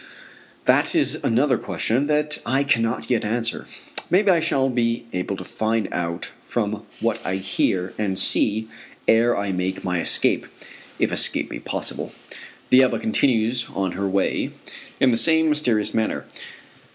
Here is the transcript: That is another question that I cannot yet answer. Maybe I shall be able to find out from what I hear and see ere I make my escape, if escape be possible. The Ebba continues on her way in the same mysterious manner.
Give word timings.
That 0.65 0.95
is 0.95 1.19
another 1.23 1.59
question 1.59 2.07
that 2.07 2.39
I 2.43 2.63
cannot 2.63 3.11
yet 3.11 3.23
answer. 3.23 3.67
Maybe 4.09 4.31
I 4.31 4.39
shall 4.39 4.67
be 4.67 5.05
able 5.13 5.37
to 5.37 5.43
find 5.43 5.87
out 5.91 6.31
from 6.41 6.87
what 7.01 7.23
I 7.23 7.35
hear 7.35 7.93
and 7.99 8.17
see 8.17 8.67
ere 9.07 9.37
I 9.37 9.51
make 9.51 9.83
my 9.83 10.01
escape, 10.01 10.47
if 10.97 11.11
escape 11.11 11.49
be 11.51 11.59
possible. 11.59 12.13
The 12.71 12.81
Ebba 12.81 12.97
continues 12.97 13.67
on 13.75 13.91
her 13.91 14.07
way 14.07 14.49
in 14.99 15.11
the 15.11 15.17
same 15.17 15.49
mysterious 15.49 15.93
manner. 15.93 16.25